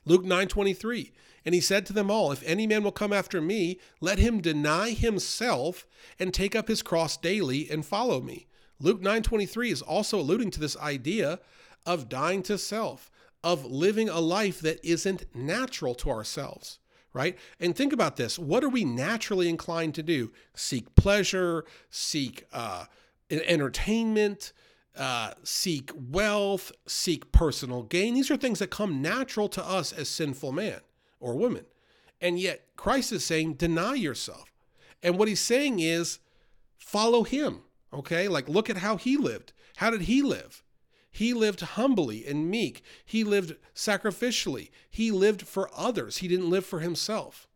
Luke 0.05 0.25
9:23. 0.25 1.13
And 1.45 1.55
he 1.55 1.61
said 1.61 1.87
to 1.87 1.93
them 1.93 2.11
all, 2.11 2.31
If 2.31 2.43
any 2.45 2.67
man 2.67 2.85
will 2.85 2.93
come 2.93 3.13
after 3.13 3.41
me, 3.41 3.81
let 4.01 4.19
him 4.19 4.41
deny 4.41 4.91
himself 4.91 5.87
and 6.19 6.33
take 6.33 6.55
up 6.55 6.69
his 6.69 6.83
cross 6.83 7.17
daily 7.17 7.69
and 7.69 7.85
follow 7.85 8.21
me. 8.21 8.47
Luke 8.79 9.01
9:23 9.01 9.71
is 9.71 9.83
also 9.83 10.21
alluding 10.21 10.51
to 10.53 10.61
this 10.61 10.77
idea 10.77 11.41
of 11.85 12.09
dying 12.09 12.43
to 12.45 12.59
self 12.59 13.11
of 13.45 13.65
living 13.65 14.09
a 14.09 14.21
life 14.21 14.61
that 14.61 14.85
isn't 14.85 15.25
natural 15.35 15.95
to 15.97 16.11
ourselves, 16.11 16.79
right? 17.13 17.37
And 17.59 17.75
think 17.75 17.93
about 17.93 18.17
this 18.17 18.39
what 18.39 18.65
are 18.65 18.69
we 18.69 18.85
naturally 18.85 19.49
inclined 19.49 19.95
to 19.97 20.03
do? 20.03 20.33
Seek 20.55 20.95
pleasure, 20.95 21.65
seek 21.91 22.47
uh, 22.53 22.85
entertainment, 23.31 24.53
uh, 24.97 25.33
seek 25.43 25.91
wealth, 25.95 26.73
seek 26.87 27.33
personal 27.33 27.83
gain. 27.83 28.15
These 28.15 28.31
are 28.31 28.37
things 28.37 28.59
that 28.59 28.71
come 28.71 29.01
natural 29.01 29.49
to 29.51 29.65
us 29.65 29.93
as 29.93 30.09
sinful 30.09 30.53
man 30.53 30.81
or 31.21 31.35
woman. 31.35 31.65
And 32.21 32.39
yet 32.39 32.67
Christ 32.77 33.13
is 33.13 33.25
saying, 33.25 33.55
deny 33.55 33.95
yourself. 33.95 34.53
And 35.03 35.19
what 35.19 35.29
he's 35.29 35.41
saying 35.41 35.81
is, 35.81 36.21
follow 36.79 37.25
him. 37.25 37.63
Okay. 37.93 38.29
Like, 38.29 38.49
look 38.49 38.71
at 38.71 38.79
how 38.79 38.97
he 38.97 39.17
lived. 39.17 39.53
How 39.77 39.91
did 39.91 40.03
he 40.03 40.23
live? 40.23 40.63
He 41.13 41.35
lived 41.35 41.61
humbly 41.61 42.27
and 42.27 42.51
meek. 42.51 42.83
He 43.05 43.23
lived 43.23 43.57
sacrificially. 43.75 44.71
He 44.91 45.11
lived 45.11 45.43
for 45.43 45.71
others. 45.77 46.19
He 46.19 46.29
didn't 46.29 46.51
live 46.51 46.65
for 46.65 46.81
himself. 46.81 47.47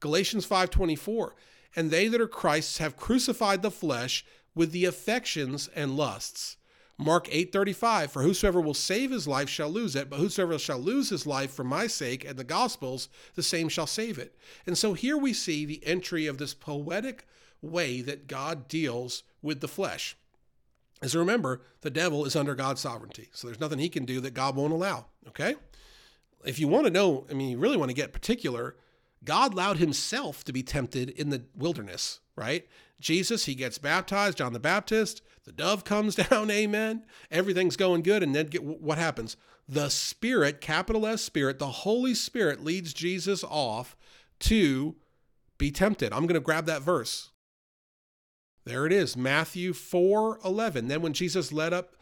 Galatians 0.00 0.44
5:24, 0.44 1.34
and 1.74 1.90
they 1.90 2.08
that 2.08 2.20
are 2.20 2.28
Christ's 2.28 2.76
have 2.78 2.96
crucified 2.96 3.62
the 3.62 3.70
flesh 3.70 4.24
with 4.54 4.70
the 4.70 4.84
affections 4.84 5.68
and 5.74 5.96
lusts. 5.96 6.58
Mark 6.98 7.26
8:35 7.30 8.10
For 8.10 8.22
whosoever 8.22 8.60
will 8.60 8.74
save 8.74 9.10
his 9.10 9.26
life 9.26 9.48
shall 9.48 9.70
lose 9.70 9.96
it 9.96 10.10
but 10.10 10.18
whosoever 10.18 10.58
shall 10.58 10.78
lose 10.78 11.08
his 11.08 11.26
life 11.26 11.50
for 11.50 11.64
my 11.64 11.86
sake 11.86 12.24
and 12.24 12.38
the 12.38 12.44
gospel's 12.44 13.08
the 13.34 13.42
same 13.42 13.70
shall 13.70 13.86
save 13.86 14.18
it. 14.18 14.36
And 14.66 14.76
so 14.76 14.92
here 14.92 15.16
we 15.16 15.32
see 15.32 15.64
the 15.64 15.84
entry 15.86 16.26
of 16.26 16.36
this 16.36 16.52
poetic 16.52 17.26
way 17.62 18.02
that 18.02 18.26
God 18.26 18.68
deals 18.68 19.22
with 19.40 19.60
the 19.60 19.68
flesh 19.68 20.16
is 21.02 21.14
remember 21.14 21.62
the 21.82 21.90
devil 21.90 22.24
is 22.24 22.36
under 22.36 22.54
God's 22.54 22.80
sovereignty. 22.80 23.28
So 23.32 23.46
there's 23.46 23.60
nothing 23.60 23.78
he 23.78 23.88
can 23.88 24.04
do 24.04 24.20
that 24.20 24.34
God 24.34 24.56
won't 24.56 24.72
allow. 24.72 25.06
Okay? 25.28 25.56
If 26.44 26.58
you 26.58 26.68
want 26.68 26.86
to 26.86 26.92
know, 26.92 27.26
I 27.30 27.34
mean, 27.34 27.50
you 27.50 27.58
really 27.58 27.76
want 27.76 27.90
to 27.90 27.94
get 27.94 28.12
particular, 28.12 28.76
God 29.24 29.52
allowed 29.52 29.78
himself 29.78 30.44
to 30.44 30.52
be 30.52 30.62
tempted 30.62 31.10
in 31.10 31.30
the 31.30 31.42
wilderness, 31.56 32.20
right? 32.36 32.66
Jesus, 33.00 33.44
he 33.44 33.54
gets 33.54 33.78
baptized, 33.78 34.38
John 34.38 34.52
the 34.52 34.60
Baptist, 34.60 35.22
the 35.44 35.52
dove 35.52 35.84
comes 35.84 36.14
down, 36.30 36.50
amen. 36.50 37.04
Everything's 37.30 37.76
going 37.76 38.02
good. 38.02 38.22
And 38.22 38.34
then 38.34 38.46
get, 38.46 38.62
what 38.62 38.98
happens? 38.98 39.36
The 39.68 39.88
Spirit, 39.88 40.60
capital 40.60 41.06
S 41.06 41.22
Spirit, 41.22 41.58
the 41.58 41.66
Holy 41.66 42.14
Spirit 42.14 42.64
leads 42.64 42.94
Jesus 42.94 43.42
off 43.44 43.96
to 44.40 44.96
be 45.58 45.70
tempted. 45.70 46.12
I'm 46.12 46.26
going 46.26 46.34
to 46.34 46.40
grab 46.40 46.66
that 46.66 46.82
verse. 46.82 47.30
There 48.66 48.84
it 48.84 48.92
is, 48.92 49.16
Matthew 49.16 49.72
4 49.72 50.40
11. 50.44 50.88
Then 50.88 51.00
when 51.00 51.12
Jesus 51.12 51.52
led 51.52 51.72
up 51.72 51.94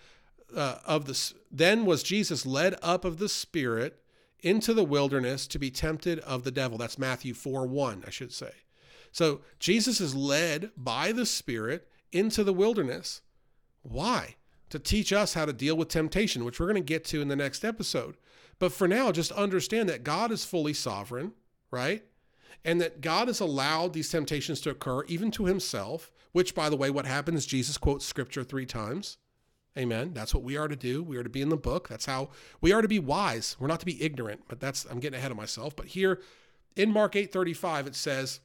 uh, 0.56 0.78
of 0.86 1.04
the 1.04 1.32
then 1.52 1.84
was 1.84 2.02
Jesus 2.02 2.46
led 2.46 2.76
up 2.82 3.04
of 3.04 3.18
the 3.18 3.28
Spirit 3.28 4.00
into 4.40 4.72
the 4.72 4.84
wilderness 4.84 5.46
to 5.48 5.58
be 5.58 5.70
tempted 5.70 6.18
of 6.20 6.42
the 6.42 6.50
devil. 6.50 6.78
That's 6.78 6.98
Matthew 6.98 7.34
4 7.34 7.66
1, 7.66 8.04
I 8.06 8.10
should 8.10 8.32
say. 8.32 8.50
So 9.12 9.42
Jesus 9.58 10.00
is 10.00 10.14
led 10.14 10.70
by 10.74 11.12
the 11.12 11.26
Spirit 11.26 11.86
into 12.12 12.42
the 12.42 12.54
wilderness. 12.54 13.20
Why? 13.82 14.36
To 14.70 14.78
teach 14.78 15.12
us 15.12 15.34
how 15.34 15.44
to 15.44 15.52
deal 15.52 15.76
with 15.76 15.88
temptation, 15.88 16.46
which 16.46 16.58
we're 16.58 16.66
going 16.66 16.76
to 16.76 16.80
get 16.80 17.04
to 17.06 17.20
in 17.20 17.28
the 17.28 17.36
next 17.36 17.62
episode. 17.62 18.16
But 18.58 18.72
for 18.72 18.88
now, 18.88 19.12
just 19.12 19.32
understand 19.32 19.90
that 19.90 20.02
God 20.02 20.32
is 20.32 20.46
fully 20.46 20.72
sovereign, 20.72 21.32
right? 21.70 22.04
And 22.64 22.80
that 22.80 23.00
God 23.00 23.28
has 23.28 23.40
allowed 23.40 23.92
these 23.92 24.10
temptations 24.10 24.60
to 24.62 24.70
occur 24.70 25.04
even 25.04 25.30
to 25.32 25.46
himself, 25.46 26.10
which, 26.32 26.54
by 26.54 26.68
the 26.68 26.76
way, 26.76 26.90
what 26.90 27.06
happens, 27.06 27.46
Jesus 27.46 27.78
quotes 27.78 28.04
scripture 28.04 28.44
three 28.44 28.66
times. 28.66 29.18
Amen. 29.76 30.12
That's 30.14 30.32
what 30.32 30.44
we 30.44 30.56
are 30.56 30.68
to 30.68 30.76
do. 30.76 31.02
We 31.02 31.16
are 31.16 31.24
to 31.24 31.28
be 31.28 31.42
in 31.42 31.48
the 31.48 31.56
book. 31.56 31.88
That's 31.88 32.06
how 32.06 32.30
we 32.60 32.72
are 32.72 32.82
to 32.82 32.88
be 32.88 33.00
wise. 33.00 33.56
We're 33.58 33.66
not 33.66 33.80
to 33.80 33.86
be 33.86 34.02
ignorant, 34.02 34.42
but 34.48 34.60
that's, 34.60 34.84
I'm 34.84 35.00
getting 35.00 35.18
ahead 35.18 35.32
of 35.32 35.36
myself. 35.36 35.74
But 35.74 35.86
here 35.86 36.20
in 36.76 36.92
Mark 36.92 37.16
8 37.16 37.32
35, 37.32 37.88
it 37.88 37.96
says, 37.96 38.40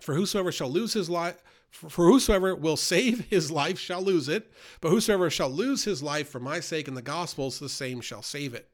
For 0.00 0.14
whosoever 0.14 0.52
shall 0.52 0.70
lose 0.70 0.92
his 0.92 1.08
life, 1.08 1.42
for 1.70 2.06
whosoever 2.06 2.54
will 2.54 2.76
save 2.76 3.20
his 3.30 3.50
life 3.50 3.78
shall 3.78 4.02
lose 4.02 4.28
it, 4.28 4.52
but 4.80 4.90
whosoever 4.90 5.30
shall 5.30 5.50
lose 5.50 5.84
his 5.84 6.02
life 6.02 6.28
for 6.28 6.40
my 6.40 6.60
sake 6.60 6.86
and 6.86 6.96
the 6.96 7.02
gospel's, 7.02 7.58
the 7.58 7.68
same 7.68 8.00
shall 8.02 8.22
save 8.22 8.52
it. 8.52 8.68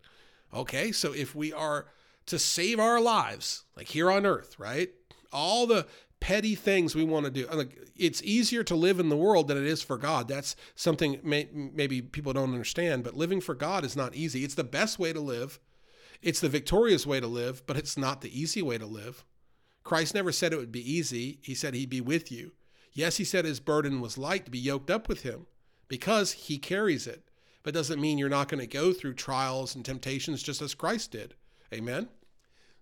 Okay, 0.52 0.90
so 0.90 1.12
if 1.12 1.34
we 1.34 1.52
are 1.52 1.86
to 2.28 2.38
save 2.38 2.78
our 2.78 3.00
lives, 3.00 3.64
like 3.76 3.88
here 3.88 4.11
on 4.11 4.25
earth, 4.25 4.58
right? 4.58 4.90
All 5.32 5.66
the 5.66 5.87
petty 6.20 6.54
things 6.54 6.94
we 6.94 7.04
want 7.04 7.26
to 7.26 7.30
do. 7.30 7.68
It's 7.97 8.23
easier 8.23 8.64
to 8.64 8.75
live 8.75 8.99
in 8.99 9.08
the 9.08 9.16
world 9.16 9.49
than 9.49 9.56
it 9.56 9.66
is 9.66 9.82
for 9.82 9.97
God. 9.97 10.28
That's 10.28 10.56
something 10.75 11.20
may, 11.23 11.49
maybe 11.52 12.02
people 12.02 12.32
don't 12.32 12.52
understand, 12.52 13.04
but 13.04 13.16
living 13.16 13.40
for 13.40 13.54
God 13.54 13.85
is 13.85 13.97
not 13.97 14.14
easy. 14.14 14.44
It's 14.44 14.54
the 14.54 14.64
best 14.64 14.99
way 14.99 15.12
to 15.12 15.20
live, 15.20 15.58
it's 16.23 16.40
the 16.40 16.49
victorious 16.49 17.06
way 17.06 17.20
to 17.20 17.26
live, 17.26 17.64
but 17.66 17.76
it's 17.76 17.97
not 17.97 18.20
the 18.20 18.40
easy 18.40 18.62
way 18.62 18.78
to 18.78 18.87
live. 18.87 19.25
Christ 19.85 20.14
never 20.14 20.32
said 20.32 20.52
it 20.52 20.58
would 20.58 20.73
be 20.73 20.92
easy, 20.92 21.38
He 21.42 21.54
said 21.54 21.75
He'd 21.75 21.90
be 21.90 22.00
with 22.00 22.30
you. 22.32 22.52
Yes, 22.92 23.16
He 23.16 23.25
said 23.25 23.44
His 23.44 23.61
burden 23.61 24.00
was 24.00 24.18
light 24.18 24.44
to 24.44 24.50
be 24.50 24.58
yoked 24.58 24.90
up 24.90 25.08
with 25.08 25.23
Him 25.23 25.47
because 25.87 26.32
He 26.32 26.58
carries 26.58 27.06
it, 27.06 27.30
but 27.62 27.75
doesn't 27.75 28.00
mean 28.00 28.18
you're 28.18 28.28
not 28.28 28.49
going 28.49 28.61
to 28.61 28.66
go 28.66 28.92
through 28.92 29.14
trials 29.14 29.75
and 29.75 29.85
temptations 29.85 30.42
just 30.42 30.61
as 30.61 30.75
Christ 30.75 31.12
did. 31.12 31.35
Amen? 31.73 32.08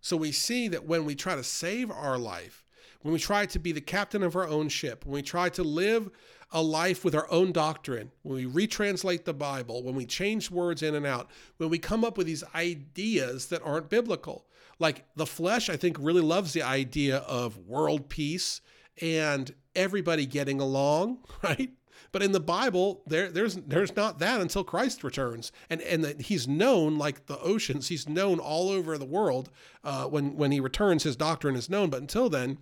So 0.06 0.16
we 0.16 0.30
see 0.30 0.68
that 0.68 0.86
when 0.86 1.04
we 1.04 1.16
try 1.16 1.34
to 1.34 1.42
save 1.42 1.90
our 1.90 2.16
life, 2.16 2.64
when 3.02 3.12
we 3.12 3.18
try 3.18 3.44
to 3.46 3.58
be 3.58 3.72
the 3.72 3.80
captain 3.80 4.22
of 4.22 4.36
our 4.36 4.46
own 4.46 4.68
ship, 4.68 5.04
when 5.04 5.14
we 5.14 5.22
try 5.22 5.48
to 5.48 5.64
live 5.64 6.10
a 6.52 6.62
life 6.62 7.04
with 7.04 7.12
our 7.16 7.28
own 7.28 7.50
doctrine, 7.50 8.12
when 8.22 8.36
we 8.36 8.66
retranslate 8.68 9.24
the 9.24 9.34
Bible, 9.34 9.82
when 9.82 9.96
we 9.96 10.06
change 10.06 10.48
words 10.48 10.84
in 10.84 10.94
and 10.94 11.06
out, 11.06 11.28
when 11.56 11.70
we 11.70 11.80
come 11.80 12.04
up 12.04 12.16
with 12.16 12.28
these 12.28 12.44
ideas 12.54 13.46
that 13.46 13.62
aren't 13.64 13.90
biblical. 13.90 14.46
Like 14.78 15.06
the 15.16 15.26
flesh, 15.26 15.68
I 15.68 15.76
think, 15.76 15.96
really 15.98 16.22
loves 16.22 16.52
the 16.52 16.62
idea 16.62 17.16
of 17.16 17.58
world 17.58 18.08
peace 18.08 18.60
and 19.02 19.52
everybody 19.74 20.24
getting 20.24 20.60
along, 20.60 21.18
right? 21.42 21.72
But 22.12 22.22
in 22.22 22.32
the 22.32 22.40
Bible, 22.40 23.02
there, 23.06 23.30
there's 23.30 23.56
there's 23.56 23.94
not 23.96 24.18
that 24.20 24.40
until 24.40 24.64
Christ 24.64 25.04
returns, 25.04 25.52
and 25.68 25.80
and 25.82 26.20
he's 26.20 26.46
known 26.48 26.98
like 26.98 27.26
the 27.26 27.38
oceans. 27.40 27.88
He's 27.88 28.08
known 28.08 28.38
all 28.38 28.70
over 28.70 28.96
the 28.96 29.04
world. 29.04 29.50
Uh, 29.84 30.04
when 30.06 30.36
when 30.36 30.52
he 30.52 30.60
returns, 30.60 31.02
his 31.02 31.16
doctrine 31.16 31.56
is 31.56 31.70
known. 31.70 31.90
But 31.90 32.00
until 32.00 32.28
then, 32.28 32.58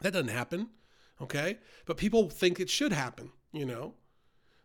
that 0.00 0.12
doesn't 0.12 0.28
happen, 0.28 0.68
okay? 1.20 1.58
But 1.84 1.96
people 1.96 2.28
think 2.28 2.60
it 2.60 2.70
should 2.70 2.92
happen, 2.92 3.30
you 3.52 3.64
know? 3.64 3.94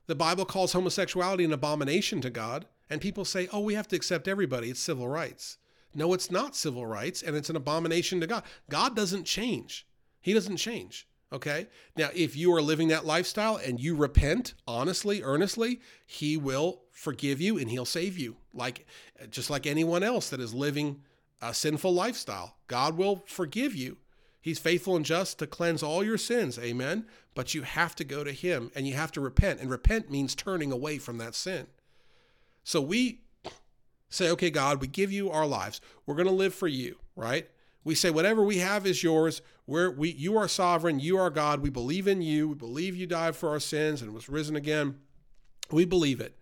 The 0.07 0.15
Bible 0.15 0.45
calls 0.45 0.73
homosexuality 0.73 1.45
an 1.45 1.53
abomination 1.53 2.21
to 2.21 2.29
God, 2.29 2.65
and 2.89 2.99
people 2.99 3.23
say, 3.23 3.47
oh, 3.53 3.61
we 3.61 3.75
have 3.75 3.87
to 3.89 3.95
accept 3.95 4.27
everybody. 4.27 4.69
It's 4.69 4.79
civil 4.79 5.07
rights. 5.07 5.57
No, 5.93 6.13
it's 6.13 6.31
not 6.31 6.55
civil 6.55 6.85
rights, 6.85 7.21
and 7.21 7.35
it's 7.35 7.49
an 7.49 7.55
abomination 7.55 8.19
to 8.21 8.27
God. 8.27 8.43
God 8.69 8.95
doesn't 8.95 9.25
change. 9.25 9.87
He 10.21 10.33
doesn't 10.33 10.57
change. 10.57 11.07
Okay. 11.33 11.67
Now, 11.95 12.09
if 12.13 12.35
you 12.35 12.53
are 12.53 12.61
living 12.61 12.89
that 12.89 13.05
lifestyle 13.05 13.55
and 13.55 13.79
you 13.79 13.95
repent 13.95 14.53
honestly, 14.67 15.23
earnestly, 15.23 15.79
He 16.05 16.35
will 16.35 16.81
forgive 16.91 17.39
you 17.39 17.57
and 17.57 17.69
He'll 17.69 17.85
save 17.85 18.17
you. 18.17 18.35
Like 18.53 18.85
just 19.29 19.49
like 19.49 19.65
anyone 19.65 20.03
else 20.03 20.29
that 20.29 20.41
is 20.41 20.53
living 20.53 21.01
a 21.41 21.53
sinful 21.53 21.93
lifestyle, 21.93 22.57
God 22.67 22.97
will 22.97 23.23
forgive 23.25 23.73
you. 23.73 23.97
He's 24.41 24.59
faithful 24.59 24.95
and 24.95 25.05
just 25.05 25.39
to 25.39 25.47
cleanse 25.47 25.83
all 25.83 26.03
your 26.03 26.17
sins. 26.17 26.57
Amen. 26.59 27.05
But 27.33 27.53
you 27.53 27.61
have 27.61 27.95
to 27.95 28.03
go 28.03 28.23
to 28.23 28.31
Him 28.31 28.71
and 28.75 28.87
you 28.87 28.95
have 28.95 29.11
to 29.13 29.21
repent. 29.21 29.61
And 29.61 29.69
repent 29.69 30.11
means 30.11 30.35
turning 30.35 30.71
away 30.71 30.97
from 30.97 31.17
that 31.19 31.35
sin. 31.35 31.67
So 32.63 32.81
we 32.81 33.21
say, 34.09 34.29
okay, 34.31 34.49
God, 34.49 34.81
we 34.81 34.87
give 34.87 35.11
you 35.11 35.31
our 35.31 35.47
lives. 35.47 35.79
We're 36.05 36.15
going 36.15 36.27
to 36.27 36.33
live 36.33 36.53
for 36.53 36.67
you, 36.67 36.97
right? 37.15 37.47
We 37.83 37.95
say, 37.95 38.09
whatever 38.11 38.43
we 38.43 38.57
have 38.57 38.85
is 38.85 39.01
yours. 39.01 39.41
We're, 39.71 39.89
we, 39.89 40.11
you 40.11 40.37
are 40.37 40.49
sovereign. 40.49 40.99
You 40.99 41.17
are 41.17 41.29
God. 41.29 41.61
We 41.61 41.69
believe 41.69 42.05
in 42.05 42.21
you. 42.21 42.49
We 42.49 42.55
believe 42.55 42.95
you 42.95 43.07
died 43.07 43.37
for 43.37 43.47
our 43.49 43.59
sins 43.61 44.01
and 44.01 44.13
was 44.13 44.27
risen 44.27 44.57
again. 44.57 44.99
We 45.71 45.85
believe 45.85 46.19
it. 46.19 46.35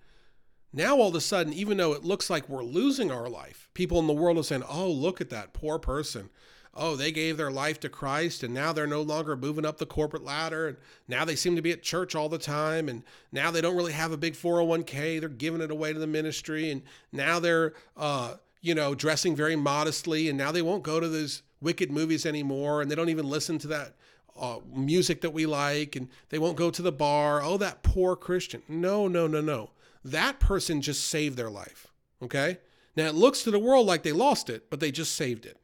Now, 0.73 0.97
all 0.97 1.09
of 1.09 1.15
a 1.15 1.21
sudden, 1.21 1.53
even 1.53 1.77
though 1.77 1.93
it 1.93 2.03
looks 2.03 2.31
like 2.31 2.49
we're 2.49 2.63
losing 2.63 3.11
our 3.11 3.29
life, 3.29 3.69
people 3.75 3.99
in 3.99 4.07
the 4.07 4.13
world 4.13 4.39
are 4.39 4.43
saying, 4.43 4.63
oh, 4.67 4.89
look 4.89 5.21
at 5.21 5.29
that 5.29 5.53
poor 5.53 5.77
person 5.77 6.31
oh, 6.75 6.95
they 6.95 7.11
gave 7.11 7.35
their 7.35 7.51
life 7.51 7.79
to 7.79 7.89
Christ 7.89 8.43
and 8.43 8.53
now 8.53 8.71
they're 8.71 8.87
no 8.87 9.01
longer 9.01 9.35
moving 9.35 9.65
up 9.65 9.77
the 9.77 9.85
corporate 9.85 10.23
ladder. 10.23 10.67
And 10.67 10.77
now 11.07 11.25
they 11.25 11.35
seem 11.35 11.55
to 11.55 11.61
be 11.61 11.71
at 11.71 11.83
church 11.83 12.15
all 12.15 12.29
the 12.29 12.37
time. 12.37 12.87
And 12.87 13.03
now 13.31 13.51
they 13.51 13.59
don't 13.59 13.75
really 13.75 13.91
have 13.91 14.11
a 14.11 14.17
big 14.17 14.33
401k. 14.33 15.19
They're 15.19 15.29
giving 15.29 15.61
it 15.61 15.71
away 15.71 15.93
to 15.93 15.99
the 15.99 16.07
ministry. 16.07 16.71
And 16.71 16.83
now 17.11 17.39
they're, 17.39 17.73
uh, 17.97 18.35
you 18.61 18.75
know, 18.75 18.95
dressing 18.95 19.35
very 19.35 19.55
modestly. 19.55 20.29
And 20.29 20.37
now 20.37 20.51
they 20.51 20.61
won't 20.61 20.83
go 20.83 20.99
to 20.99 21.09
those 21.09 21.41
wicked 21.61 21.91
movies 21.91 22.25
anymore. 22.25 22.81
And 22.81 22.89
they 22.89 22.95
don't 22.95 23.09
even 23.09 23.29
listen 23.29 23.57
to 23.59 23.67
that 23.67 23.95
uh, 24.39 24.59
music 24.73 25.21
that 25.21 25.33
we 25.33 25.45
like. 25.45 25.95
And 25.95 26.09
they 26.29 26.39
won't 26.39 26.57
go 26.57 26.71
to 26.71 26.81
the 26.81 26.91
bar. 26.91 27.41
Oh, 27.41 27.57
that 27.57 27.83
poor 27.83 28.15
Christian. 28.15 28.61
No, 28.67 29.07
no, 29.07 29.27
no, 29.27 29.41
no. 29.41 29.71
That 30.03 30.39
person 30.39 30.81
just 30.81 31.07
saved 31.07 31.37
their 31.37 31.49
life. 31.49 31.87
Okay. 32.21 32.59
Now 32.95 33.07
it 33.07 33.15
looks 33.15 33.43
to 33.43 33.51
the 33.51 33.59
world 33.59 33.87
like 33.87 34.03
they 34.03 34.11
lost 34.11 34.49
it, 34.49 34.69
but 34.69 34.79
they 34.79 34.91
just 34.91 35.15
saved 35.15 35.45
it. 35.45 35.57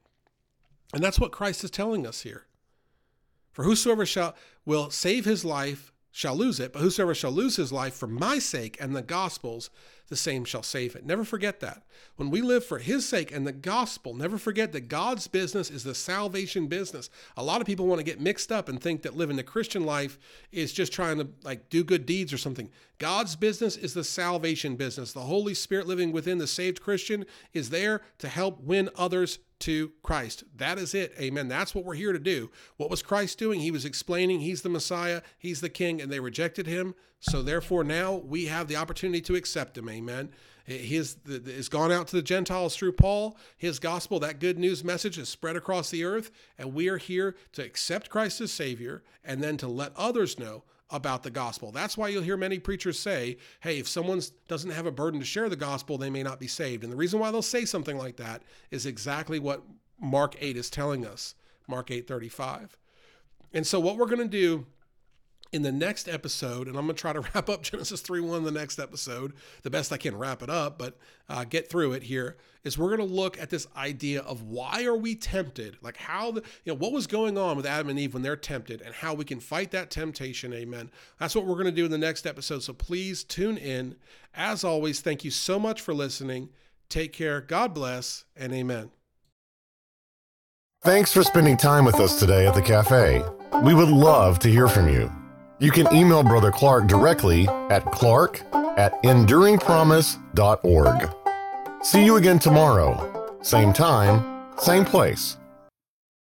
And 0.94 1.04
that's 1.04 1.20
what 1.20 1.32
Christ 1.32 1.64
is 1.64 1.72
telling 1.72 2.06
us 2.08 2.22
here. 2.22 2.46
For 3.52 3.64
whosoever 3.64 4.06
shall 4.06 4.36
will 4.66 4.90
save 4.90 5.26
his 5.26 5.44
life 5.44 5.92
shall 6.12 6.36
lose 6.36 6.60
it, 6.60 6.72
but 6.72 6.82
whosoever 6.82 7.14
shall 7.14 7.32
lose 7.32 7.58
his 7.58 7.72
life 7.72 7.94
for 7.94 8.08
my 8.08 8.40
sake 8.40 8.78
and 8.80 8.96
the 8.96 9.02
gospel's, 9.02 9.70
the 10.08 10.16
same 10.16 10.46
shall 10.46 10.64
save 10.64 10.96
it. 10.96 11.06
Never 11.06 11.24
forget 11.24 11.60
that. 11.62 11.84
When 12.16 12.30
we 12.30 12.42
live 12.42 12.64
for 12.64 12.80
his 12.80 13.08
sake 13.08 13.32
and 13.32 13.46
the 13.46 13.52
gospel, 13.52 14.14
never 14.14 14.38
forget 14.38 14.72
that 14.72 14.88
God's 14.88 15.28
business 15.28 15.72
is 15.72 15.84
the 15.84 15.96
salvation 15.96 16.68
business. 16.68 17.10
A 17.36 17.44
lot 17.44 17.62
of 17.62 17.68
people 17.68 17.88
want 17.88 18.00
to 18.00 18.06
get 18.06 18.22
mixed 18.22 18.52
up 18.52 18.70
and 18.70 18.82
think 18.82 19.02
that 19.02 19.18
living 19.18 19.36
the 19.36 19.44
Christian 19.44 19.86
life 19.86 20.20
is 20.52 20.74
just 20.74 20.94
trying 20.94 21.18
to 21.18 21.28
like 21.44 21.70
do 21.70 21.84
good 21.84 22.06
deeds 22.06 22.32
or 22.32 22.38
something. 22.38 22.70
God's 22.98 23.36
business 23.36 23.76
is 23.76 23.94
the 23.94 24.04
salvation 24.04 24.76
business. 24.76 25.12
The 25.12 25.22
Holy 25.22 25.54
Spirit 25.54 25.88
living 25.88 26.12
within 26.12 26.38
the 26.38 26.48
saved 26.48 26.82
Christian 26.82 27.26
is 27.54 27.70
there 27.70 28.02
to 28.20 28.28
help 28.28 28.62
win 28.62 28.90
others 28.96 29.40
to 29.60 29.92
Christ. 30.04 30.44
That 30.56 30.78
is 30.78 30.94
it. 30.94 31.14
Amen. 31.20 31.48
That's 31.48 31.74
what 31.74 31.86
we're 31.86 31.96
here 31.96 32.14
to 32.14 32.20
do. 32.20 32.52
What 32.78 32.90
was 32.90 33.02
Christ 33.02 33.40
doing? 33.40 33.62
He 33.62 33.72
was 33.72 33.86
explaining 33.86 34.40
he's 34.40 34.62
the 34.62 34.70
Messiah, 34.70 35.22
he's 35.38 35.62
the 35.62 35.70
King, 35.70 36.02
and 36.02 36.12
they 36.12 36.20
rejected 36.20 36.68
him. 36.68 36.94
So 37.20 37.42
therefore, 37.42 37.84
now 37.84 38.14
we 38.14 38.46
have 38.46 38.68
the 38.68 38.76
opportunity 38.76 39.22
to 39.22 39.36
accept 39.36 39.78
him. 39.78 39.90
Amen. 39.90 40.30
His 40.66 41.18
has 41.28 41.70
gone 41.70 41.92
out 41.92 42.08
to 42.08 42.16
the 42.16 42.22
Gentiles 42.22 42.76
through 42.76 42.94
Paul. 42.94 43.38
His 43.58 43.80
gospel, 43.80 44.20
that 44.20 44.40
good 44.40 44.58
news 44.58 44.84
message, 44.84 45.18
is 45.18 45.30
spread 45.30 45.56
across 45.56 45.90
the 45.92 46.04
earth, 46.04 46.32
and 46.58 46.74
we 46.74 46.88
are 46.90 46.98
here 46.98 47.36
to 47.54 47.64
accept 47.64 48.10
Christ 48.10 48.42
as 48.42 48.52
Savior 48.52 49.04
and 49.24 49.44
then 49.44 49.58
to 49.58 49.68
let 49.68 49.96
others 49.96 50.40
know 50.40 50.64
about 50.90 51.24
the 51.24 51.32
gospel. 51.32 51.72
That's 51.72 51.98
why 51.98 52.10
you'll 52.10 52.24
hear 52.24 52.38
many 52.38 52.60
preachers 52.60 53.00
say, 53.00 53.38
hey, 53.62 53.80
if 53.80 53.88
someone 53.88 54.22
doesn't 54.48 54.72
have 54.72 54.86
a 54.86 54.92
burden 54.92 55.20
to 55.20 55.26
share 55.26 55.50
the 55.50 55.56
gospel, 55.56 55.98
they 55.98 56.10
may 56.10 56.24
not 56.24 56.40
be 56.40 56.48
saved. 56.48 56.84
And 56.84 56.92
the 56.92 56.98
reason 56.98 57.20
why 57.20 57.32
they'll 57.32 57.42
say 57.42 57.66
something 57.66 57.98
like 57.98 58.18
that 58.18 58.44
is 58.72 58.86
exactly 58.86 59.40
what 59.40 59.64
Mark 60.00 60.36
8 60.40 60.58
is 60.58 60.70
telling 60.70 61.06
us. 61.06 61.36
Mark 61.68 61.90
8:35. 61.90 62.78
And 63.54 63.66
so 63.66 63.80
what 63.80 63.98
we're 63.98 64.06
going 64.06 64.20
to 64.20 64.28
do 64.28 64.66
in 65.56 65.62
the 65.62 65.72
next 65.72 66.10
episode, 66.10 66.68
and 66.68 66.78
I'm 66.78 66.86
going 66.86 66.96
to 66.96 67.02
try 67.02 67.14
to 67.14 67.22
wrap 67.34 67.50
up 67.50 67.64
Genesis 67.64 68.02
3 68.02 68.20
1 68.20 68.40
in 68.40 68.44
the 68.44 68.52
next 68.52 68.78
episode, 68.78 69.34
the 69.64 69.70
best 69.70 69.94
I 69.94 69.98
can 69.98 70.18
wrap 70.18 70.44
it 70.44 70.50
up, 70.50 70.78
but 70.78 70.98
uh, 71.30 71.46
get 71.46 71.70
through 71.70 71.94
it 71.94 72.04
here, 72.04 72.36
is 72.66 72.78
we're 72.78 72.96
going 72.96 73.08
to 73.08 73.16
look 73.16 73.40
at 73.40 73.50
this 73.50 73.66
idea 73.78 74.22
of 74.22 74.44
why 74.44 74.84
are 74.84 74.98
we 74.98 75.16
tempted? 75.16 75.78
Like 75.82 75.96
how, 75.96 76.32
the, 76.32 76.42
you 76.66 76.74
know, 76.74 76.78
what 76.78 76.92
was 76.92 77.08
going 77.08 77.38
on 77.38 77.56
with 77.56 77.66
Adam 77.66 77.90
and 77.90 77.98
Eve 77.98 78.14
when 78.14 78.22
they're 78.22 78.36
tempted 78.36 78.82
and 78.82 78.94
how 78.94 79.14
we 79.14 79.24
can 79.24 79.40
fight 79.40 79.72
that 79.72 79.90
temptation. 79.90 80.54
Amen. 80.54 80.92
That's 81.20 81.36
what 81.36 81.46
we're 81.46 81.54
going 81.54 81.66
to 81.68 81.72
do 81.72 81.86
in 81.86 81.92
the 81.92 81.98
next 81.98 82.28
episode. 82.28 82.62
So 82.62 82.74
please 82.74 83.24
tune 83.24 83.58
in. 83.58 83.96
As 84.34 84.66
always, 84.66 85.00
thank 85.00 85.24
you 85.24 85.32
so 85.32 85.58
much 85.58 85.80
for 85.80 85.94
listening. 85.94 86.50
Take 86.90 87.14
care. 87.14 87.40
God 87.40 87.74
bless, 87.74 88.26
and 88.36 88.54
amen. 88.54 88.92
Thanks 90.84 91.14
for 91.14 91.24
spending 91.24 91.56
time 91.56 91.86
with 91.86 92.00
us 92.00 92.20
today 92.20 92.46
at 92.46 92.54
the 92.54 92.62
cafe. 92.62 93.24
We 93.64 93.74
would 93.74 93.90
love 93.90 94.38
to 94.40 94.50
hear 94.50 94.68
from 94.68 94.90
you. 94.90 95.10
You 95.58 95.72
can 95.72 95.88
email 95.96 96.22
Brother 96.22 96.52
Clark 96.52 96.88
directly 96.88 97.48
at 97.48 97.90
clark 97.92 98.42
at 98.78 99.02
enduringpromise.org. 99.04 101.10
See 101.82 102.04
you 102.04 102.18
again 102.18 102.40
tomorrow. 102.40 103.38
Same 103.42 103.72
time, 103.72 104.44
same 104.58 104.84
place. 104.84 105.38